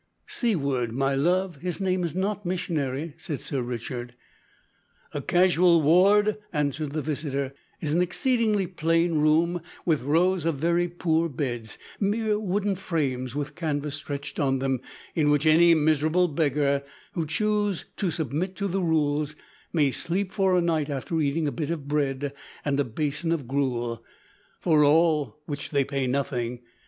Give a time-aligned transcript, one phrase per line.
[0.25, 4.15] "Seaward, my love, his name is not Missionary," said Sir Richard.
[5.13, 10.87] "A casual ward," answered the visitor, "is an exceedingly plain room with rows of very
[10.87, 14.81] poor beds; mere wooden frames with canvas stretched on them,
[15.13, 16.81] in which any miserable beggars
[17.11, 19.35] who choose to submit to the rules
[19.71, 22.33] may sleep for a night after eating a bit of bread
[22.65, 24.03] and a basin of gruel
[24.59, 26.59] for all which they pay nothing.